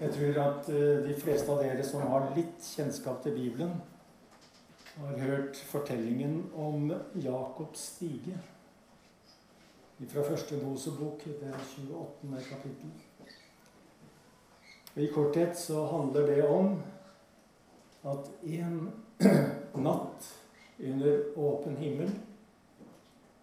Jeg 0.00 0.12
tror 0.14 0.36
at 0.44 0.68
eh, 0.70 1.00
de 1.08 1.14
fleste 1.18 1.50
av 1.50 1.62
dere 1.62 1.82
som 1.86 2.04
har 2.06 2.28
litt 2.36 2.62
kjennskap 2.62 3.22
til 3.24 3.34
Bibelen, 3.34 3.72
har 4.98 5.18
hørt 5.22 5.58
fortellingen 5.70 6.40
om 6.58 6.92
Jakobs 7.22 7.82
stige 7.94 8.38
fra 10.06 10.22
første 10.22 10.58
Mosebok, 10.62 11.24
det 11.40 11.50
28. 11.50 12.38
kapittel. 12.46 12.90
I 14.94 15.06
korthet 15.14 15.58
så 15.58 15.84
handler 15.86 16.26
det 16.26 16.40
om 16.46 16.82
at 18.06 18.30
en 18.42 18.92
natt 19.88 20.30
under 20.78 21.38
åpen 21.38 21.76
himmel 21.76 22.10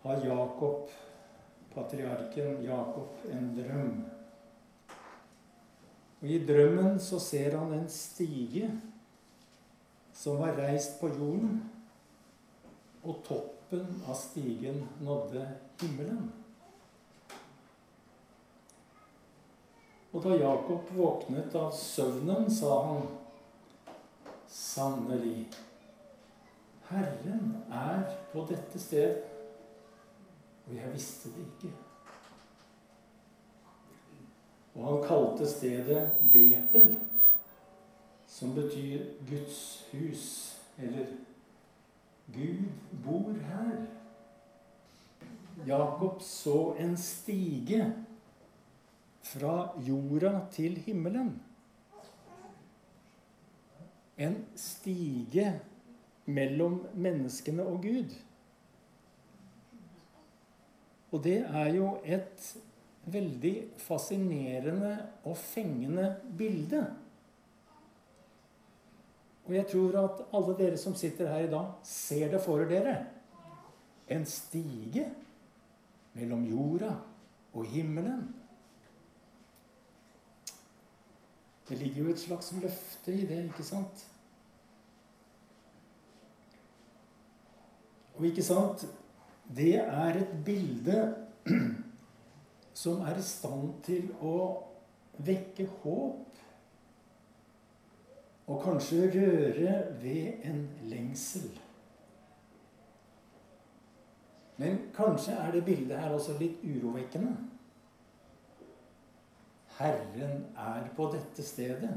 har 0.02 0.26
Jakob, 0.26 0.90
patriarken 1.74 2.64
Jakob, 2.64 3.08
en 3.32 3.56
drøm. 3.60 4.06
Og 6.26 6.32
I 6.34 6.40
drømmen 6.42 6.96
så 6.98 7.20
ser 7.22 7.54
han 7.54 7.74
en 7.76 7.90
stige 7.92 8.66
som 10.18 10.40
var 10.42 10.58
reist 10.58 10.96
på 10.98 11.12
jorden, 11.14 11.60
og 13.06 13.20
toppen 13.28 13.84
av 14.10 14.18
stigen 14.18 14.80
nådde 15.06 15.44
himmelen. 15.84 16.26
Og 20.16 20.26
da 20.26 20.42
Jakob 20.42 20.90
våknet 20.98 21.54
av 21.62 21.70
søvnen, 21.78 22.50
sa 22.50 22.82
han 22.88 23.08
sannelig 24.50 25.46
Herren 26.90 27.58
er 27.70 28.08
på 28.34 28.50
dette 28.50 28.82
sted, 28.82 29.22
og 30.66 30.74
jeg 30.74 30.96
visste 30.98 31.38
det 31.38 31.52
ikke. 31.52 31.85
Og 34.76 34.88
han 34.88 35.04
kalte 35.08 35.48
stedet 35.48 36.12
Betel, 36.32 36.98
som 38.28 38.56
betyr 38.56 39.06
Guds 39.30 39.60
hus, 39.92 40.26
eller 40.78 41.06
Gud 42.34 42.66
bor 43.06 43.32
her. 43.32 43.86
Jakob 45.68 46.22
så 46.22 46.76
en 46.80 46.98
stige 46.98 47.94
fra 49.24 49.70
jorda 49.88 50.40
til 50.52 50.78
himmelen. 50.78 51.42
En 54.18 54.46
stige 54.56 55.62
mellom 56.26 56.82
menneskene 56.94 57.64
og 57.64 57.82
Gud. 57.82 58.16
Og 61.12 61.24
det 61.24 61.38
er 61.38 61.74
jo 61.76 61.98
et 62.04 62.56
veldig 63.06 63.56
fascinerende 63.78 64.94
og 65.24 65.38
fengende 65.38 66.08
bilde. 66.38 66.86
Og 69.46 69.54
jeg 69.54 69.68
tror 69.70 70.00
at 70.02 70.24
alle 70.34 70.56
dere 70.58 70.78
som 70.82 70.96
sitter 70.98 71.30
her 71.30 71.46
i 71.46 71.52
dag, 71.52 71.68
ser 71.86 72.32
det 72.32 72.42
for 72.42 72.66
dere. 72.66 72.96
En 74.10 74.26
stige 74.26 75.06
mellom 76.14 76.46
jorda 76.50 76.96
og 77.54 77.66
himmelen. 77.70 78.26
Det 81.70 81.78
ligger 81.78 82.04
jo 82.04 82.10
et 82.14 82.20
slags 82.20 82.52
løfte 82.62 83.14
i 83.14 83.26
det, 83.26 83.44
ikke 83.46 83.64
sant? 83.66 84.06
Og 88.16 88.26
ikke 88.26 88.44
sant 88.44 88.86
Det 89.56 89.76
er 89.76 90.18
et 90.22 90.30
bilde 90.46 91.02
som 92.76 93.02
er 93.08 93.18
i 93.20 93.24
stand 93.24 93.78
til 93.88 94.10
å 94.20 94.38
vekke 95.24 95.68
håp. 95.80 96.42
Og 98.46 98.60
kanskje 98.62 99.08
røre 99.16 99.78
ved 100.02 100.44
en 100.46 100.60
lengsel. 100.92 101.48
Men 104.60 104.78
kanskje 104.96 105.34
er 105.40 105.56
det 105.56 105.64
bildet 105.66 106.00
her 106.00 106.14
også 106.16 106.38
litt 106.40 106.62
urovekkende. 106.64 107.34
Herren 109.80 110.46
er 110.56 110.86
på 110.96 111.10
dette 111.12 111.44
stedet, 111.44 111.96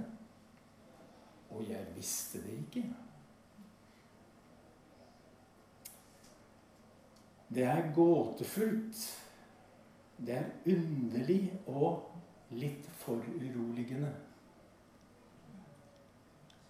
og 1.50 1.62
jeg 1.68 1.84
visste 1.94 2.40
det 2.42 2.56
ikke. 2.64 2.88
Det 7.54 7.64
er 7.64 7.92
gåtefullt. 7.94 9.06
Det 10.26 10.34
er 10.34 10.44
underlig 10.66 11.52
og 11.66 12.08
litt 12.50 12.86
foruroligende. 12.98 14.10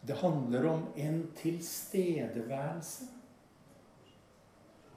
Det 0.09 0.17
handler 0.17 0.69
om 0.71 0.87
en 0.97 1.23
tilstedeværelse. 1.37 3.05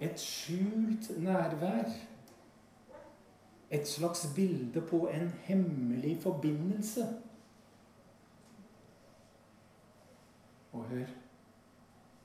Et 0.02 0.20
skjult 0.20 1.12
nærvær. 1.24 1.90
Et 3.72 3.88
slags 3.88 4.28
bilde 4.36 4.82
på 4.82 5.08
en 5.08 5.30
hemmelig 5.44 6.22
forbindelse. 6.22 7.08
Og 10.72 10.84
hør 10.84 11.06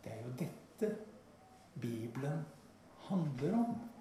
Det 0.05 0.13
er 0.13 0.23
jo 0.25 0.33
dette 0.39 0.97
Bibelen 1.81 2.41
handler 2.99 3.59
om. 3.59 3.96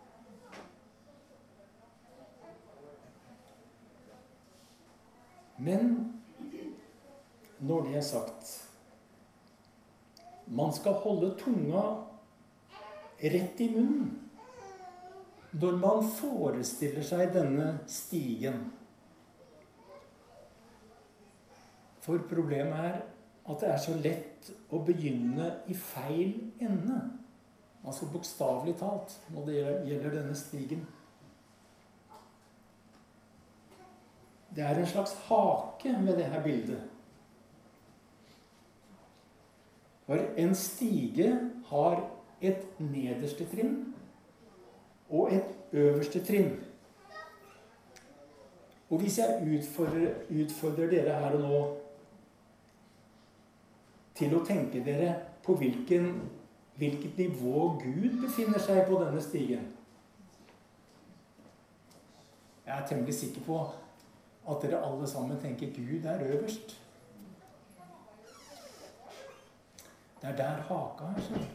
Men 5.58 5.94
når 7.64 7.88
det 7.88 7.96
er 7.98 8.04
sagt 8.04 8.50
Man 10.52 10.74
skal 10.76 11.00
holde 11.02 11.32
tunga 11.40 11.84
rett 13.24 13.62
i 13.64 13.70
munnen 13.72 14.26
når 15.56 15.78
man 15.80 16.08
forestiller 16.18 17.06
seg 17.06 17.30
denne 17.32 17.68
stigen. 17.88 18.58
For 22.04 22.20
problemet 22.28 22.82
er 22.90 22.98
at 23.46 23.62
det 23.62 23.70
er 23.72 23.80
så 23.82 23.96
lett 24.02 24.50
å 24.74 24.82
begynne 24.84 25.48
i 25.72 25.78
feil 25.78 26.34
ende. 26.60 26.98
Altså 27.86 28.10
bokstavelig 28.12 28.76
talt 28.82 29.16
når 29.32 29.48
det 29.48 29.58
gjelder 29.62 30.18
denne 30.18 30.36
stigen. 30.38 30.84
Det 34.56 34.64
er 34.64 34.80
en 34.80 34.88
slags 34.88 35.14
hake 35.28 35.98
med 36.02 36.18
det 36.18 36.26
her 36.26 36.44
bildet. 36.44 36.82
For 40.06 40.16
en 40.38 40.56
stige 40.56 41.40
har 41.66 42.10
et 42.42 42.80
nederste 42.80 43.48
trinn 43.50 43.94
og 45.10 45.34
et 45.34 45.56
øverste 45.74 46.24
trinn. 46.26 46.64
Og 48.90 49.00
hvis 49.00 49.18
jeg 49.18 49.58
utfordrer, 49.58 50.14
utfordrer, 50.30 50.90
dere 50.90 51.20
her 51.20 51.32
og 51.32 51.42
nå 51.42 51.62
til 54.16 54.36
å 54.38 54.44
tenke 54.46 54.84
dere 54.86 55.16
på 55.44 55.56
hvilken, 55.60 56.12
hvilket 56.78 57.18
nivå 57.18 57.64
Gud 57.82 58.22
befinner 58.22 58.62
seg 58.62 58.86
på 58.88 59.00
denne 59.02 59.22
stigen 59.22 59.72
Jeg 62.66 62.78
er 62.78 62.88
temmelig 62.88 63.14
sikker 63.14 63.42
på 63.46 63.58
at 64.50 64.62
dere 64.62 64.82
alle 64.86 65.08
sammen 65.10 65.40
tenker 65.42 65.74
Gud 65.76 66.06
er 66.06 66.24
øverst. 66.24 66.82
Det 70.22 70.30
er 70.30 70.36
der 70.36 70.62
haka 70.70 71.12
er. 71.12 71.22
Sånn. 71.22 71.48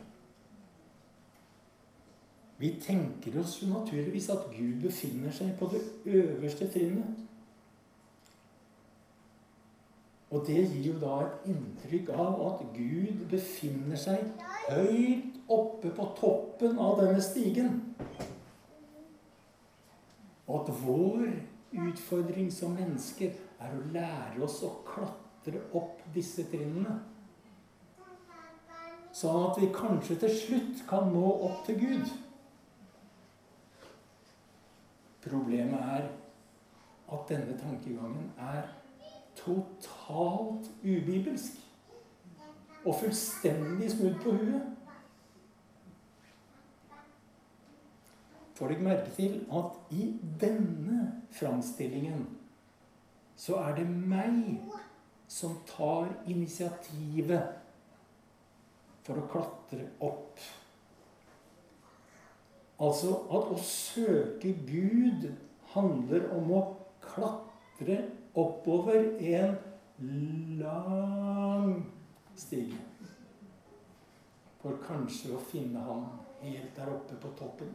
Vi 2.61 2.75
tenker 2.83 3.39
oss 3.41 3.57
jo 3.63 3.71
naturligvis 3.71 4.29
at 4.35 4.51
Gud 4.53 4.83
befinner 4.83 5.33
seg 5.33 5.55
på 5.59 5.71
det 5.73 5.81
øverste 6.05 6.69
trinnet. 6.69 7.27
Og 10.31 10.45
det 10.47 10.67
gir 10.69 10.91
jo 10.93 10.99
da 11.01 11.15
et 11.25 11.49
inntrykk 11.51 12.13
av 12.15 12.43
at 12.51 12.61
Gud 12.75 13.25
befinner 13.31 13.99
seg 13.99 14.29
høyt 14.69 15.41
oppe 15.51 15.91
på 15.97 16.11
toppen 16.21 16.79
av 16.79 17.01
denne 17.01 17.23
stigen. 17.25 17.81
Og 20.47 20.61
at 20.61 20.71
vår 20.85 21.25
utfordring 21.73 22.51
som 22.53 22.75
mennesker 22.75 23.37
er 23.61 23.77
å 23.77 23.87
lære 23.95 24.43
oss 24.45 24.61
å 24.67 24.73
klatre 24.87 25.63
opp 25.77 26.03
disse 26.15 26.47
trinnene. 26.51 26.97
Sånn 29.15 29.47
at 29.51 29.59
vi 29.61 29.71
kanskje 29.75 30.17
til 30.23 30.35
slutt 30.35 30.83
kan 30.89 31.11
nå 31.13 31.31
opp 31.49 31.65
til 31.67 31.81
Gud. 31.81 32.13
Problemet 35.21 35.81
er 35.81 36.07
at 37.11 37.27
denne 37.29 37.57
tankegangen 37.59 38.31
er 38.39 38.71
totalt 39.37 40.71
ubibelsk. 40.83 41.59
Og 42.85 42.95
fullstendig 43.03 43.91
snudd 43.93 44.17
på 44.23 44.33
huet. 44.39 44.80
Får 48.61 48.69
dere 48.69 48.85
merke 48.85 49.09
til 49.17 49.39
at 49.57 49.93
i 49.97 50.07
denne 50.41 51.07
framstillingen 51.33 52.27
så 53.41 53.57
er 53.57 53.79
det 53.79 53.87
meg 53.89 54.59
som 55.33 55.55
tar 55.65 56.11
initiativet 56.29 57.55
for 59.07 59.17
å 59.17 59.25
klatre 59.33 59.89
opp. 60.05 60.45
Altså 62.85 63.17
at 63.33 63.49
å 63.57 63.59
søke 63.65 64.53
Gud 64.69 65.31
handler 65.73 66.29
om 66.37 66.53
å 66.61 66.63
klatre 67.09 68.03
oppover 68.37 69.15
en 69.25 69.57
lang 70.61 71.79
stige. 72.37 72.85
For 74.61 74.77
kanskje 74.85 75.33
å 75.33 75.47
finne 75.49 75.81
ham 75.89 76.11
helt 76.45 76.77
der 76.77 76.99
oppe 77.01 77.17
på 77.25 77.39
toppen. 77.41 77.73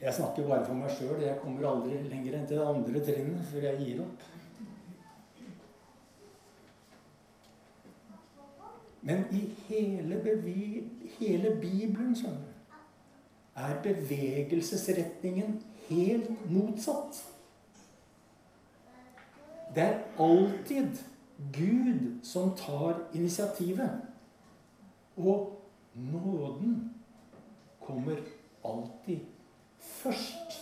Jeg 0.00 0.14
snakker 0.14 0.46
bare 0.48 0.64
for 0.64 0.74
meg 0.74 0.92
sjøl. 0.96 1.18
Jeg 1.22 1.38
kommer 1.42 1.66
aldri 1.68 1.98
lenger 2.08 2.38
enn 2.38 2.46
til 2.48 2.60
det 2.60 2.68
andre 2.68 3.02
trinnet 3.04 3.48
før 3.50 3.66
jeg 3.68 3.80
gir 3.82 4.04
opp. 4.04 4.28
Men 9.02 9.24
i 9.32 9.42
hele, 9.66 10.20
hele 11.18 11.52
Bibelen 11.60 12.14
skjønner 12.16 12.46
du, 12.46 12.78
er 13.60 13.80
bevegelsesretningen 13.84 15.58
helt 15.88 16.30
motsatt. 16.52 17.20
Det 19.74 19.84
er 19.84 19.98
alltid 20.18 21.02
Gud 21.52 22.20
som 22.24 22.54
tar 22.56 23.02
initiativet. 23.14 24.00
Og 25.16 25.60
nåden 25.94 26.94
kommer 27.80 28.16
alltid 28.64 29.20
først. 30.02 30.60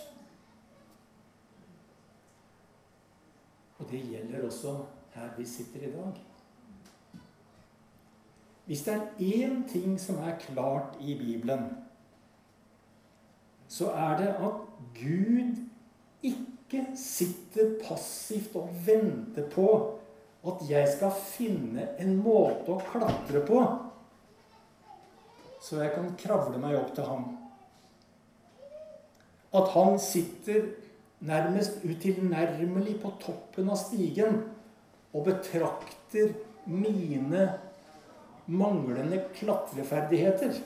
Og 3.78 3.90
det 3.90 4.02
gjelder 4.10 4.46
også 4.46 4.74
her 5.14 5.28
vi 5.36 5.46
sitter 5.46 5.88
i 5.88 5.92
dag. 5.92 6.24
Hvis 8.68 8.82
det 8.84 8.94
er 8.94 9.00
én 9.18 9.62
ting 9.72 10.00
som 10.00 10.18
er 10.18 10.38
klart 10.38 10.98
i 11.00 11.14
Bibelen, 11.18 11.70
så 13.68 13.90
er 13.90 14.16
det 14.18 14.28
at 14.28 14.52
Gud 14.94 15.56
ikke 16.22 16.86
sitter 16.96 17.78
passivt 17.88 18.56
og 18.56 18.68
venter 18.86 19.48
på 19.50 19.68
at 20.46 20.70
jeg 20.70 20.88
skal 20.96 21.10
finne 21.16 21.88
en 21.98 22.16
måte 22.22 22.74
å 22.74 22.82
klatre 22.92 23.40
på, 23.46 23.62
så 25.62 25.80
jeg 25.82 25.94
kan 25.96 26.12
kravle 26.20 26.60
meg 26.60 26.76
opp 26.78 26.92
til 26.96 27.08
ham 27.08 27.37
at 29.54 29.70
han 29.74 29.98
sitter 29.98 30.68
nærmest 31.20 31.84
utilnærmelig 31.84 32.98
på 33.02 33.12
toppen 33.22 33.70
av 33.72 33.80
stigen 33.80 34.42
og 35.12 35.24
betrakter 35.30 36.34
mine 36.68 37.48
manglende 38.48 39.22
klatreferdigheter. 39.36 40.60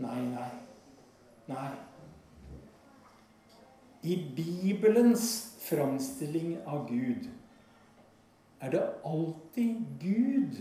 Nei, 0.00 0.20
nei, 0.32 0.50
nei. 1.50 1.70
I 4.00 4.16
Bibelens 4.36 5.26
framstilling 5.60 6.56
av 6.64 6.86
Gud 6.88 7.28
er 8.60 8.72
det 8.72 8.82
alltid 9.04 9.82
Gud 10.00 10.60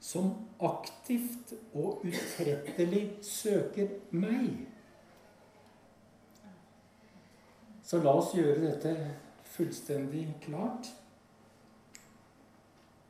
som 0.00 0.32
aktivt 0.64 1.52
og 1.76 2.00
utrettelig 2.08 3.04
søker 3.22 3.88
meg. 4.16 4.64
Så 7.84 8.00
la 8.00 8.14
oss 8.16 8.32
gjøre 8.34 8.62
dette 8.64 8.94
fullstendig 9.50 10.24
klart. 10.44 10.88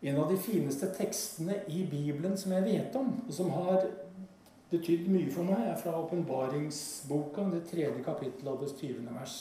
En 0.00 0.16
av 0.16 0.30
de 0.32 0.38
fineste 0.40 0.88
tekstene 0.96 1.58
i 1.68 1.84
Bibelen 1.90 2.38
som 2.40 2.54
jeg 2.56 2.64
vet 2.64 2.96
om, 2.96 3.12
og 3.26 3.34
som 3.36 3.50
har 3.52 3.84
betydd 4.70 5.10
mye 5.12 5.28
for 5.32 5.44
meg, 5.44 5.66
er 5.68 5.76
fra 5.78 5.92
åpenbaringsboka, 6.00 7.44
det 7.52 7.66
tredje 7.68 8.02
kapittelet 8.06 8.52
av 8.54 8.64
det 8.64 8.72
tyvende 8.80 9.14
vers. 9.18 9.36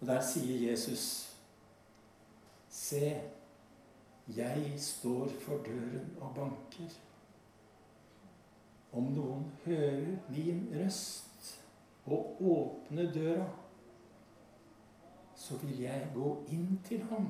Og 0.00 0.06
Der 0.10 0.20
sier 0.20 0.70
Jesus 0.70 1.06
Se, 2.76 3.14
jeg 4.26 4.80
står 4.80 5.28
for 5.40 5.62
døren 5.66 6.16
og 6.20 6.34
banker. 6.34 6.94
Om 8.92 9.12
noen 9.12 9.44
hører 9.64 10.16
min 10.28 10.66
røst 10.74 11.62
og 12.06 12.42
åpner 12.42 13.12
døra, 13.12 13.46
så 15.36 15.58
vil 15.62 15.80
jeg 15.80 16.10
gå 16.14 16.32
inn 16.48 16.80
til 16.84 17.04
ham 17.10 17.28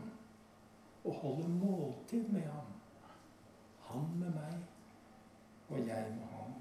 og 1.04 1.12
holde 1.12 1.48
måltid 1.48 2.28
med 2.32 2.48
ham. 2.48 2.72
Han 3.90 4.08
med 4.18 4.32
meg, 4.34 4.56
og 5.68 5.78
jeg 5.78 6.14
med 6.16 6.26
ham. 6.32 6.54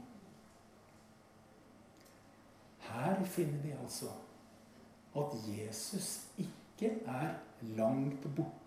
Her 2.80 3.24
finner 3.24 3.62
vi 3.62 3.72
altså 3.72 4.12
at 5.16 5.40
Jesus 5.48 6.28
ikke 6.38 6.92
er 7.06 7.34
langt 7.62 8.36
borte 8.36 8.65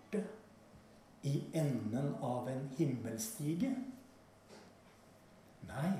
i 1.21 1.43
enden 1.53 2.15
av 2.21 2.47
en 2.49 2.69
himmelstige. 2.77 3.73
Nei, 5.67 5.91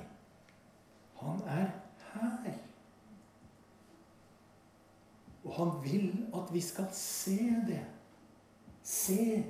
han 1.20 1.42
er 1.46 1.70
her. 2.12 2.58
Og 5.44 5.52
han 5.56 5.72
vil 5.84 6.10
at 6.36 6.52
vi 6.54 6.62
skal 6.64 6.88
se 6.96 7.38
det. 7.68 7.82
Se, 8.82 9.44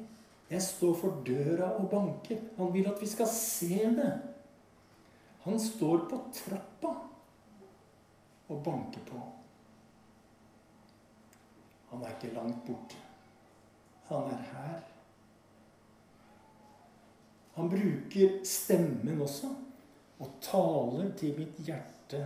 jeg 0.50 0.62
står 0.62 0.94
for 0.98 1.22
døra 1.26 1.72
og 1.78 1.90
banker. 1.90 2.40
Han 2.58 2.72
vil 2.74 2.88
at 2.90 3.00
vi 3.00 3.08
skal 3.08 3.28
se 3.30 3.84
det. 3.96 4.12
Han 5.44 5.60
står 5.60 6.08
på 6.10 6.18
trappa 6.34 6.94
og 8.50 8.64
banker 8.64 9.04
på. 9.06 9.20
Han 11.90 12.02
er 12.02 12.14
ikke 12.14 12.34
langt 12.34 12.66
borte. 12.66 12.98
Han 14.10 14.32
er 14.34 14.42
her. 14.52 14.80
Han 17.60 17.68
bruker 17.68 18.38
stemmen 18.44 19.20
også 19.20 19.50
og 20.20 20.28
taler 20.40 21.10
til 21.16 21.34
mitt 21.36 21.58
hjerte 21.66 22.22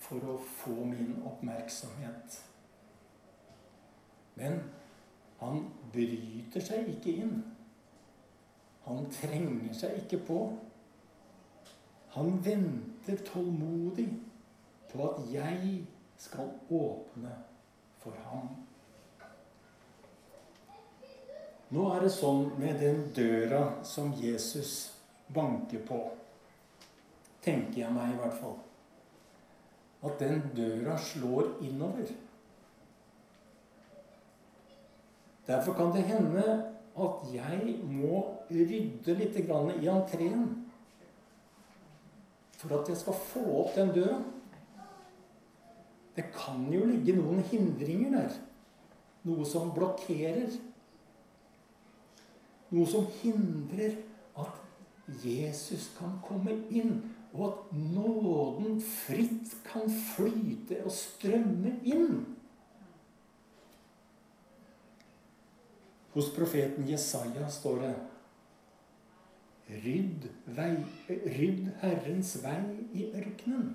for 0.00 0.24
å 0.24 0.36
få 0.40 0.76
min 0.88 1.18
oppmerksomhet. 1.28 2.38
Men 4.40 4.56
han 5.42 5.66
bryter 5.92 6.64
seg 6.64 6.88
ikke 6.94 7.12
inn. 7.26 7.34
Han 8.86 9.04
trenger 9.12 9.76
seg 9.76 9.98
ikke 10.00 10.22
på. 10.30 10.40
Han 12.16 12.40
venter 12.44 13.20
tålmodig 13.28 14.08
på 14.92 15.10
at 15.10 15.20
jeg 15.34 15.82
skal 16.24 16.54
åpne 16.72 17.36
for 18.00 18.16
ham. 18.30 18.48
Nå 21.74 21.88
er 21.90 22.04
det 22.04 22.12
sånn 22.14 22.52
med 22.60 22.78
den 22.78 23.08
døra 23.16 23.62
som 23.86 24.12
Jesus 24.20 24.92
banker 25.34 25.82
på, 25.88 25.98
tenker 27.42 27.80
jeg 27.80 27.94
meg 27.94 28.12
i 28.12 28.20
hvert 28.20 28.38
fall, 28.38 28.54
at 30.06 30.22
den 30.22 30.44
døra 30.54 30.94
slår 31.02 31.56
innover. 31.66 32.12
Derfor 35.46 35.74
kan 35.78 35.92
det 35.94 36.06
hende 36.06 36.46
at 36.96 37.26
jeg 37.34 37.74
må 37.86 38.22
rydde 38.50 39.18
litt 39.18 39.36
i 39.38 39.44
entreen 39.90 40.46
for 42.56 42.78
at 42.78 42.88
jeg 42.88 42.98
skal 42.98 43.18
få 43.28 43.44
opp 43.60 43.74
den 43.76 43.92
døra. 43.94 44.16
Det 46.16 46.24
kan 46.32 46.64
jo 46.72 46.86
ligge 46.88 47.18
noen 47.18 47.42
hindringer 47.50 48.14
der. 48.16 48.38
Noe 49.28 49.44
som 49.44 49.74
blokkerer. 49.76 50.54
Noe 52.70 52.86
som 52.90 53.06
hindrer 53.20 54.00
at 54.38 54.62
Jesus 55.22 55.90
kan 55.98 56.16
komme 56.24 56.56
inn, 56.70 56.98
og 57.36 57.44
at 57.50 57.76
nåden 57.76 58.80
fritt 58.80 59.52
kan 59.66 59.86
flyte 60.14 60.80
og 60.84 60.92
strømme 60.94 61.76
inn. 61.86 62.24
Hos 66.16 66.30
profeten 66.32 66.88
Jesaja 66.88 67.48
står 67.52 67.82
det 67.84 67.94
Rydd, 69.66 70.28
vei, 70.54 70.72
rydd 71.10 71.66
Herrens 71.82 72.36
vei 72.42 72.60
i 72.94 73.08
ørkenen. 73.18 73.72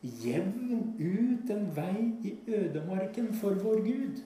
Jevn 0.00 0.94
ut 1.00 1.50
en 1.52 1.64
vei 1.76 2.04
i 2.28 2.34
ødemarken 2.48 3.32
for 3.40 3.56
vår 3.64 3.80
Gud. 3.84 4.20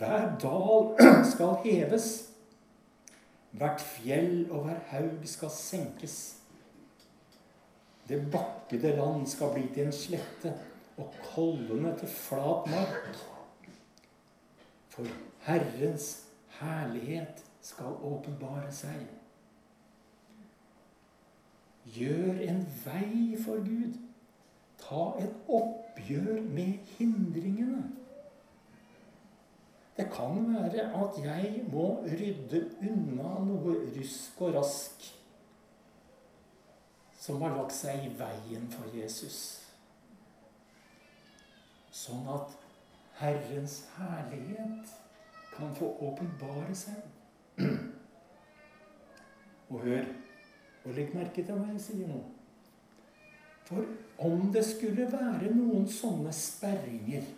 Hver 0.00 0.38
dal 0.40 0.94
skal 1.32 1.58
heves, 1.64 2.30
hvert 3.50 3.80
fjell 3.80 4.46
og 4.50 4.64
hver 4.64 4.78
haug 4.94 5.26
skal 5.28 5.50
senkes. 5.52 6.14
Det 8.08 8.22
bakkede 8.32 8.94
land 8.96 9.26
skal 9.28 9.52
bli 9.52 9.66
til 9.74 9.90
en 9.90 9.92
slette, 9.92 10.54
og 10.96 11.12
kollene 11.34 11.92
til 11.98 12.08
flat 12.08 12.70
mark. 12.72 13.20
For 14.88 15.06
Herrens 15.44 16.08
herlighet 16.60 17.44
skal 17.60 18.00
åpenbare 18.00 18.72
seg. 18.72 19.04
Gjør 21.92 22.40
en 22.48 22.66
vei 22.86 23.36
for 23.44 23.60
Gud. 23.68 24.00
Ta 24.80 25.06
et 25.20 25.48
oppgjør 25.48 26.40
med 26.48 26.92
hindringene. 26.96 27.99
Det 30.00 30.08
kan 30.12 30.54
være 30.54 30.82
at 30.96 31.24
jeg 31.24 31.62
må 31.72 31.86
rydde 32.08 32.60
unna 32.80 33.32
noe 33.44 33.74
rusk 33.96 34.38
og 34.40 34.54
rask 34.54 35.02
som 37.20 37.42
har 37.44 37.52
lagt 37.52 37.74
seg 37.76 38.06
i 38.06 38.12
veien 38.16 38.64
for 38.72 38.88
Jesus. 38.96 39.36
Sånn 41.92 42.24
at 42.32 42.54
Herrens 43.18 43.74
herlighet 43.98 44.94
kan 45.52 45.76
få 45.76 45.90
åpenbare 46.08 46.78
seg. 46.80 47.66
Og 49.68 49.84
hør, 49.84 50.08
og 50.86 50.96
legg 50.96 51.12
merke 51.12 51.44
til 51.44 51.60
hva 51.60 51.74
jeg 51.74 51.84
sier 51.90 52.08
nå. 52.08 52.22
For 53.68 53.84
om 54.30 54.48
det 54.56 54.64
skulle 54.64 55.12
være 55.12 55.52
noen 55.52 55.84
sånne 55.92 56.32
sperringer, 56.32 57.28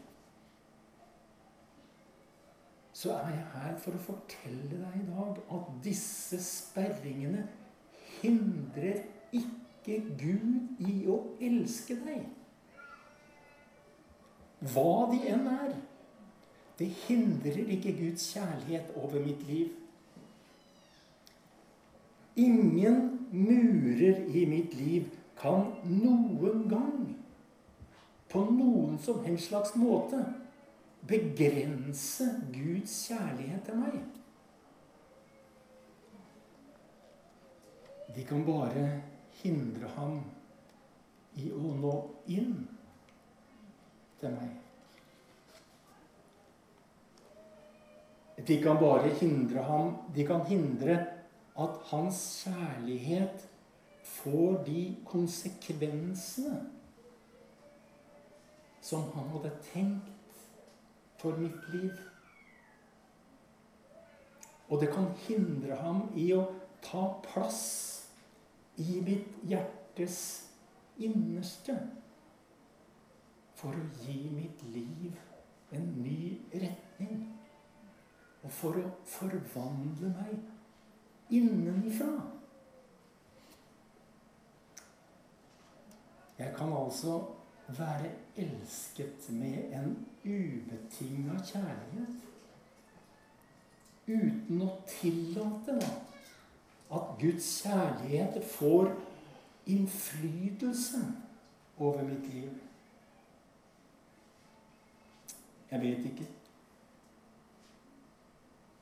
så 3.03 3.11
er 3.19 3.33
jeg 3.35 3.47
her 3.57 3.79
for 3.83 3.99
å 3.99 4.05
fortelle 4.05 4.69
deg 4.71 4.99
i 5.01 5.07
dag 5.09 5.39
at 5.57 5.71
disse 5.83 6.39
sperringene 6.39 7.49
hindrer 8.21 9.01
ikke 9.35 9.97
Gud 10.21 10.85
i 10.87 11.01
å 11.11 11.17
elske 11.43 11.97
deg. 12.05 12.29
Hva 14.71 15.09
de 15.11 15.19
enn 15.33 15.49
er. 15.51 15.73
Det 16.79 16.93
hindrer 17.09 17.73
ikke 17.75 17.97
Guds 17.97 18.29
kjærlighet 18.37 18.95
over 18.95 19.19
mitt 19.25 19.43
liv. 19.49 19.73
Ingen 22.39 23.03
murer 23.33 24.23
i 24.31 24.45
mitt 24.47 24.79
liv 24.79 25.11
kan 25.43 25.73
noen 25.91 26.63
gang 26.71 27.03
på 28.31 28.47
noen 28.55 28.95
som 29.03 29.25
helst 29.27 29.51
slags 29.51 29.75
måte 29.77 30.23
begrense 31.09 32.29
Guds 32.55 32.95
kjærlighet 33.09 33.65
til 33.67 33.79
meg. 33.81 34.03
De 38.13 38.25
kan 38.29 38.45
bare 38.47 38.87
hindre 39.43 39.89
ham 39.97 40.19
i 41.41 41.49
å 41.53 41.73
nå 41.81 41.95
inn 42.31 42.59
til 44.21 44.37
meg. 44.37 44.53
De 48.47 48.59
kan 48.63 48.79
bare 48.81 49.13
hindre 49.21 49.63
ham 49.63 49.91
De 50.17 50.25
kan 50.27 50.41
hindre 50.49 50.97
at 51.63 51.75
hans 51.91 52.19
kjærlighet 52.43 53.45
får 54.03 54.63
de 54.67 54.83
konsekvensene 55.07 56.63
som 58.83 59.05
han 59.15 59.29
hadde 59.35 59.53
tenkt 59.69 60.12
for 61.23 61.39
mitt 61.39 61.69
liv. 61.73 61.93
Og 64.69 64.81
det 64.81 64.91
kan 64.91 65.11
hindre 65.27 65.77
ham 65.79 66.07
i 66.19 66.33
å 66.35 66.45
ta 66.83 67.05
plass 67.23 67.63
i 68.81 68.99
mitt 69.05 69.29
hjertes 69.47 70.19
innerste 71.03 71.77
for 73.59 73.77
å 73.79 73.85
gi 74.03 74.25
mitt 74.33 74.65
liv 74.75 75.21
en 75.77 75.87
ny 76.03 76.33
retning. 76.51 77.29
Og 78.43 78.51
for 78.51 78.81
å 78.81 78.89
forvandle 79.07 80.11
meg 80.17 80.41
innenfra. 81.33 82.17
Jeg 86.41 86.51
kan 86.57 86.73
altså 86.75 87.21
være 87.69 88.11
elsket 88.43 89.29
med 89.31 89.62
en 89.83 89.97
ubetinga 90.25 91.39
kjærlighet. 91.47 92.19
Uten 94.07 94.63
å 94.63 94.71
tillate 94.89 95.77
at 96.93 97.15
Guds 97.21 97.49
kjærlighet 97.63 98.43
får 98.53 98.93
innflytelse 99.71 101.01
over 101.79 102.03
mitt 102.07 102.27
liv. 102.35 102.51
Jeg 105.71 105.81
vet 105.81 106.05
ikke. 106.11 106.27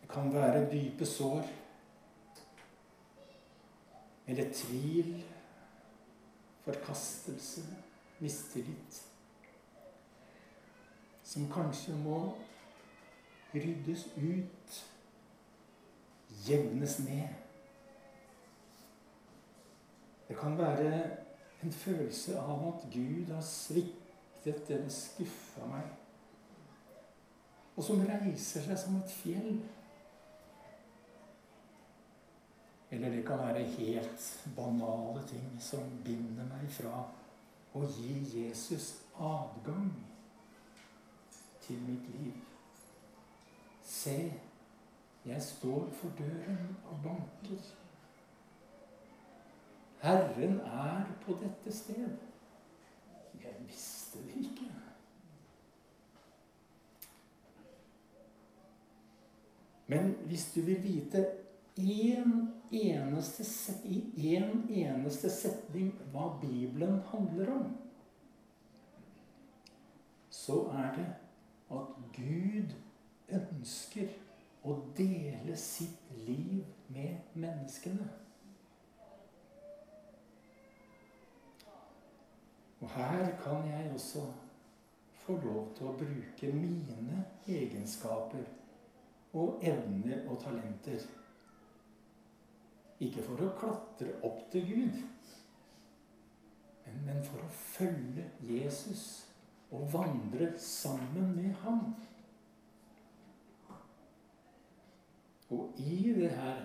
Det 0.00 0.08
kan 0.10 0.32
være 0.34 0.64
dype 0.72 1.06
sår. 1.06 1.44
Eller 4.26 4.50
tvil, 4.54 5.14
forkastelse, 6.64 7.62
mistillit. 8.18 9.09
Som 11.30 11.46
kanskje 11.52 11.94
må 12.02 12.18
ryddes 13.54 14.08
ut, 14.16 14.80
jevnes 16.48 16.98
ned. 17.06 17.38
Det 20.28 20.38
kan 20.38 20.58
være 20.58 20.92
en 21.62 21.72
følelse 21.72 22.38
av 22.38 22.68
at 22.72 22.86
Gud 22.92 23.30
har 23.34 23.42
sviktet 23.46 24.70
eller 24.70 24.90
skuffa 24.94 25.66
meg 25.70 25.90
og 27.80 27.86
som 27.86 28.02
reiser 28.04 28.64
seg 28.66 28.76
som 28.76 28.96
et 29.00 29.12
fjell. 29.22 29.54
Eller 32.92 33.14
det 33.14 33.22
kan 33.24 33.40
være 33.40 33.62
helt 33.78 34.26
banale 34.56 35.22
ting 35.30 35.54
som 35.62 35.86
binder 36.04 36.44
meg 36.50 36.66
fra 36.74 37.06
å 37.72 37.86
gi 37.94 38.18
Jesus 38.34 38.90
adgang 39.16 39.88
til 41.70 41.82
mitt 41.86 42.08
liv. 42.18 42.32
Se, 43.82 44.32
jeg 45.26 45.42
står 45.42 45.88
for 45.94 46.08
døren 46.18 46.76
og 46.90 46.96
banker. 47.04 47.62
Herren 50.02 50.60
er 50.60 51.04
på 51.24 51.36
dette 51.42 51.76
sted. 51.76 52.16
Jeg 53.42 53.54
visste 53.66 54.18
det 54.18 54.36
ikke. 54.36 54.70
Men 59.86 60.14
hvis 60.26 60.52
du 60.54 60.60
vil 60.60 60.82
vite 60.82 61.26
en 61.76 62.52
eneste, 62.72 63.44
i 63.84 64.34
en 64.36 64.66
eneste 64.68 65.30
setning 65.30 65.94
hva 66.12 66.32
Bibelen 66.40 67.00
handler 67.10 67.54
om, 67.54 67.72
så 70.30 70.62
er 70.74 70.94
det 70.96 71.08
at 71.70 71.94
Gud 72.16 72.74
ønsker 73.30 74.10
å 74.66 74.74
dele 74.96 75.56
sitt 75.56 76.10
liv 76.26 76.64
med 76.90 77.36
menneskene. 77.38 78.08
Og 82.80 82.88
her 82.96 83.36
kan 83.42 83.68
jeg 83.68 83.92
også 83.94 84.24
få 85.20 85.36
lov 85.44 85.74
til 85.76 85.86
å 85.86 85.96
bruke 86.00 86.52
mine 86.52 87.24
egenskaper 87.46 88.44
og 89.36 89.60
evner 89.62 90.24
og 90.28 90.40
talenter. 90.42 91.04
Ikke 93.00 93.22
for 93.24 93.44
å 93.44 93.52
klatre 93.56 94.16
opp 94.26 94.42
til 94.52 94.66
Gud, 94.68 95.02
men, 97.06 97.20
for 97.22 97.44
å 97.44 97.52
følge 97.54 98.24
Jesus 98.42 99.29
og 99.70 99.92
vandre 99.92 100.58
sammen 100.58 101.36
med 101.36 101.52
ham. 101.62 101.94
Og 105.50 105.74
i 105.78 106.12
det 106.12 106.30
her 106.30 106.64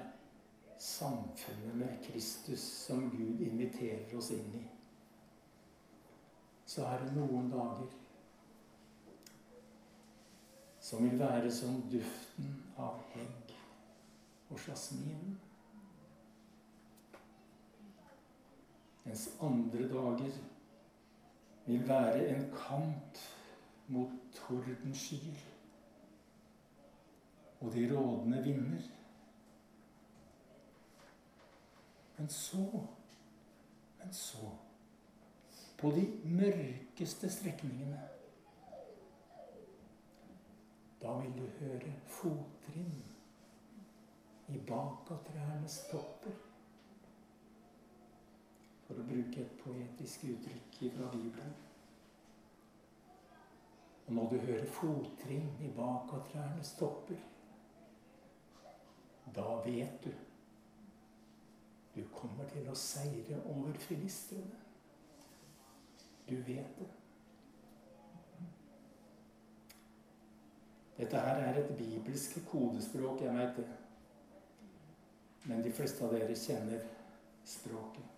samfunnet 0.77 1.75
med 1.75 1.97
Kristus 2.03 2.59
som 2.59 3.09
Gud 3.09 3.39
inviterer 3.41 4.17
oss 4.17 4.31
inn 4.35 4.57
i, 4.59 4.63
så 6.65 6.85
er 6.85 7.05
det 7.05 7.13
noen 7.15 7.49
dager 7.53 7.93
som 10.85 11.01
vil 11.01 11.17
være 11.17 11.49
som 11.53 11.79
duften 11.89 12.51
av 12.77 12.99
hegg 13.13 13.53
og 14.53 14.59
jasmin. 14.67 15.37
Mens 19.05 19.23
andre 19.41 19.87
dager 19.89 20.37
vil 21.65 21.87
være 21.87 22.27
en 22.27 22.51
kamp 22.51 23.17
mot 23.87 24.09
tordenskyer 24.33 25.41
og 27.61 27.73
de 27.73 27.97
rådende 27.97 28.43
vinder. 28.43 28.81
Men 32.17 32.29
så, 32.29 32.81
men 33.99 34.13
så, 34.13 34.49
på 35.77 35.91
de 35.91 36.19
mørkeste 36.23 37.29
strekningene. 37.29 37.99
Da 41.01 41.17
vil 41.17 41.33
du 41.37 41.47
høre 41.59 41.93
fottrinn 42.07 43.03
i 44.47 44.57
bakatrærnes 44.57 45.79
topper. 45.91 46.44
For 48.85 49.01
å 49.01 49.05
bruke 49.07 49.41
et 49.41 49.55
poetisk 49.63 50.27
uttrykk 50.29 50.81
fra 50.97 51.09
Bibelen. 51.13 51.55
Og 54.05 54.13
når 54.13 54.29
du 54.29 54.37
hører 54.37 54.69
fottrinn 54.69 55.49
i 55.65 55.71
bakatrærnes 55.73 56.75
stopper, 56.75 57.17
da 59.35 59.47
vet 59.65 60.03
du 60.05 60.11
du 61.95 62.03
kommer 62.11 62.43
til 62.51 62.67
å 62.67 62.75
seire 62.75 63.37
over 63.47 63.77
filistrene. 63.79 64.57
Du 66.27 66.35
vet 66.43 66.79
det. 66.79 66.89
Dette 70.97 71.21
her 71.23 71.41
er 71.43 71.61
et 71.61 71.71
bibelsk 71.77 72.37
kodespråk, 72.49 73.23
jeg 73.23 73.35
veit 73.35 73.55
det. 73.61 73.67
Men 75.45 75.63
de 75.63 75.71
fleste 75.75 76.03
av 76.03 76.15
dere 76.15 76.35
kjenner 76.39 76.83
språket. 77.47 78.14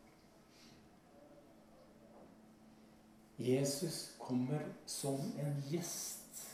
Jesus 3.38 4.16
kommer 4.18 4.66
som 4.86 5.20
en 5.40 5.62
gjest. 5.70 6.48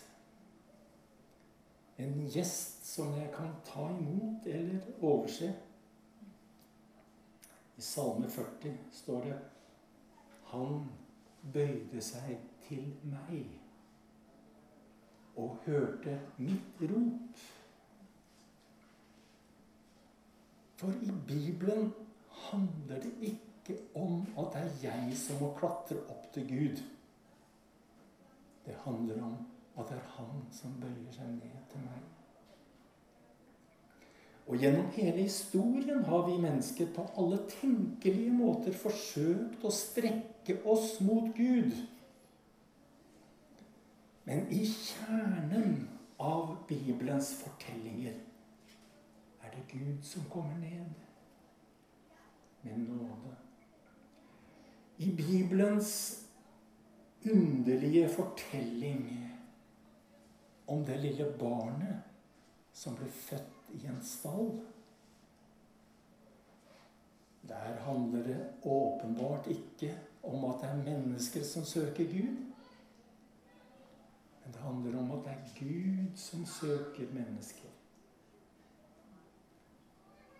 En 1.95 2.27
gjest 2.27 2.85
som 2.85 3.13
jeg 3.15 3.29
kan 3.35 3.53
ta 3.65 3.87
imot 3.89 4.47
eller 4.47 4.81
overse. 5.01 5.53
I 7.75 7.81
Salme 7.81 8.29
40 8.29 8.75
står 8.91 9.23
det 9.29 9.39
Han 10.51 10.83
bøyde 11.53 12.01
seg 12.03 12.35
til 12.67 12.91
meg 13.07 13.47
og 15.39 15.57
hørte 15.65 16.19
mitt 16.37 16.83
rop. 16.91 17.41
For 20.77 20.91
i 21.01 21.15
Bibelen 21.27 21.93
handler 22.29 23.01
det 23.01 23.13
ikke 23.21 23.52
om 23.95 24.25
at 24.37 24.55
det 24.55 24.61
er 24.61 24.81
jeg 24.83 25.17
som 25.17 25.39
må 25.41 25.53
klatre 25.57 25.99
opp 26.11 26.27
til 26.35 26.47
Gud. 26.49 26.81
Det 28.65 28.75
handler 28.83 29.21
om 29.23 29.37
at 29.77 29.89
det 29.89 29.97
er 29.97 30.11
Han 30.17 30.43
som 30.51 30.75
bøyer 30.81 31.15
seg 31.15 31.31
ned 31.37 31.63
til 31.71 31.85
meg. 31.85 32.03
Og 34.47 34.59
gjennom 34.59 34.89
hele 34.91 35.23
historien 35.23 36.03
har 36.03 36.25
vi 36.27 36.41
mennesker 36.41 36.89
på 36.95 37.05
alle 37.17 37.39
tenkelige 37.49 38.33
måter 38.35 38.75
forsøkt 38.75 39.63
å 39.63 39.71
strekke 39.71 40.57
oss 40.67 40.97
mot 41.01 41.31
Gud. 41.37 41.71
Men 44.27 44.45
i 44.51 44.65
kjernen 44.67 45.87
av 46.19 46.57
Bibelens 46.67 47.31
fortellinger 47.39 48.19
er 49.43 49.55
det 49.55 49.63
Gud 49.71 50.03
som 50.07 50.27
kommer 50.31 50.59
ned 50.59 50.91
med 52.63 52.85
nåde. 52.87 53.33
I 55.03 55.11
Bibelens 55.11 56.19
underlige 57.31 58.09
fortelling 58.09 59.29
om 60.67 60.85
det 60.85 60.99
lille 60.99 61.25
barnet 61.39 61.99
som 62.73 62.95
ble 62.95 63.09
født 63.11 63.73
i 63.75 63.83
en 63.87 63.99
stall. 64.03 64.53
Der 67.47 67.75
handler 67.83 68.23
det 68.23 68.39
åpenbart 68.63 69.47
ikke 69.51 69.91
om 70.23 70.45
at 70.45 70.61
det 70.61 70.69
er 70.69 70.83
mennesker 70.87 71.43
som 71.43 71.65
søker 71.65 72.07
Gud. 72.07 72.33
Men 74.43 74.53
det 74.53 74.61
handler 74.61 74.99
om 74.99 75.11
at 75.11 75.25
det 75.25 75.35
er 75.35 75.53
Gud 75.59 76.17
som 76.17 76.45
søker 76.45 77.13
mennesker. 77.13 77.69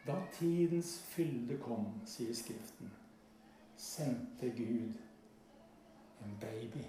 Da 0.08 0.16
tidens 0.40 0.98
fylde 1.08 1.58
kom, 1.64 1.88
sier 2.06 2.36
Skriften, 2.36 2.92
sendte 3.84 4.50
Gud 4.50 4.94
en 6.24 6.38
baby. 6.42 6.84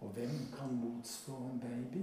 Og 0.00 0.08
hvem 0.08 0.30
kan 0.56 0.74
motstå 0.74 1.36
en 1.36 1.60
baby? 1.60 2.02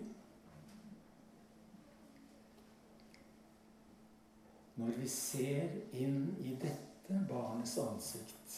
Når 4.75 4.91
vi 5.01 5.07
ser 5.07 5.75
inn 5.91 6.37
i 6.39 6.53
dette 6.55 7.19
barnets 7.27 7.75
ansikt, 7.83 8.53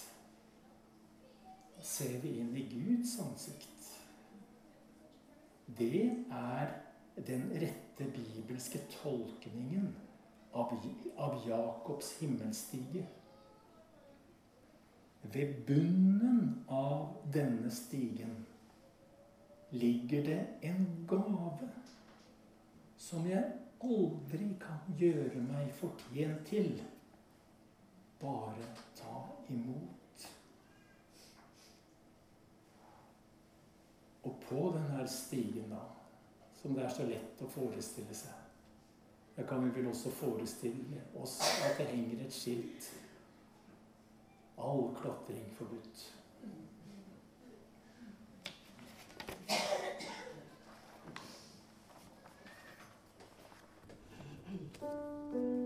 ser 1.82 2.20
vi 2.22 2.36
inn 2.44 2.54
i 2.58 2.68
Guds 2.70 3.16
ansikt. 3.24 3.88
Det 5.80 6.04
er 6.30 6.76
den 7.28 7.50
rette 7.64 8.06
bibelske 8.14 8.84
tolkningen 9.02 9.90
av, 10.54 11.42
Jakobs 11.48 12.14
himmelstige. 12.20 13.08
Ved 15.22 15.66
bunnen 15.68 16.66
av 16.68 17.18
denne 17.34 17.72
stigen 17.72 18.46
ligger 19.70 20.24
det 20.24 20.48
en 20.62 20.88
gave 21.08 21.70
som 22.98 23.28
jeg 23.30 23.44
aldri 23.82 24.50
kan 24.62 24.98
gjøre 24.98 25.42
meg 25.46 25.72
fortjent 25.78 26.44
til. 26.50 26.74
Bare 28.22 28.68
ta 28.98 29.22
imot. 29.50 30.28
Og 34.24 34.36
på 34.46 34.68
denne 34.76 35.08
stigen, 35.10 35.72
da, 35.72 35.82
som 36.62 36.76
det 36.78 36.86
er 36.86 36.94
så 36.94 37.08
lett 37.10 37.42
å 37.42 37.50
forestille 37.50 38.14
seg 38.14 38.38
Da 39.34 39.46
kan 39.50 39.64
vi 39.64 39.72
vel 39.80 39.88
også 39.90 40.12
forestille 40.14 41.00
oss 41.18 41.40
at 41.42 41.80
det 41.80 41.88
henger 41.90 42.26
et 42.26 42.36
skilt 42.36 42.92
all 44.62 44.96
klatring 45.02 45.46
forbudt. 45.58 46.12
Thank 55.34 55.61